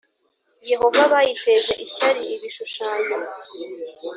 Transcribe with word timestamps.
Yehova 0.71 1.01
bayiteje 1.13 1.71
ishyari 1.85 2.21
ibishushanyo 2.35 3.15